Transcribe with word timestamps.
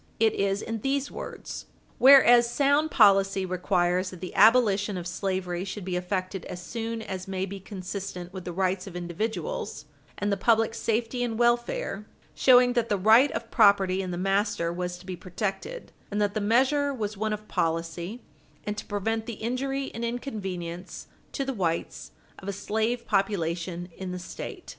It 0.19 0.33
is 0.33 0.63
in 0.63 0.81
these 0.81 1.11
words: 1.11 1.67
"Whereas 1.99 2.49
sound 2.49 2.89
policy 2.89 3.45
requires 3.45 4.09
that 4.09 4.19
the 4.19 4.33
abolition 4.33 4.97
of 4.97 5.05
slavery 5.05 5.63
should 5.63 5.85
be 5.85 5.95
effected 5.95 6.43
as 6.45 6.59
soon 6.59 7.03
as 7.03 7.27
may 7.27 7.45
be 7.45 7.59
consistent 7.59 8.33
with 8.33 8.43
the 8.43 8.51
rights 8.51 8.87
of 8.87 8.95
individuals, 8.95 9.85
and 10.17 10.31
the 10.31 10.37
public 10.37 10.73
safety 10.73 11.21
and 11.23 11.37
welfare" 11.37 12.07
showing 12.33 12.73
that 12.73 12.89
the 12.89 12.97
right 12.97 13.29
of 13.33 13.51
property 13.51 14.01
in 14.01 14.09
the 14.09 14.17
master 14.17 14.73
was 14.73 14.97
to 14.97 15.05
be 15.05 15.15
protected, 15.15 15.91
and 16.09 16.19
that 16.19 16.33
the 16.33 16.41
measure 16.41 16.91
was 16.91 17.15
one 17.15 17.31
of 17.31 17.47
policy, 17.47 18.23
and 18.65 18.79
to 18.79 18.85
prevent 18.87 19.27
the 19.27 19.33
injury 19.33 19.91
and 19.93 20.03
inconvenience 20.03 21.05
to 21.31 21.45
the 21.45 21.53
whites 21.53 22.09
of 22.39 22.47
a 22.47 22.53
slave 22.53 23.05
population 23.05 23.87
in 23.95 24.11
the 24.11 24.17
State. 24.17 24.67